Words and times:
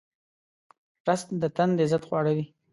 رس 1.07 1.21
د 1.41 1.43
تندې 1.55 1.85
ضد 1.91 2.03
خواړه 2.07 2.31
دي 2.37 2.45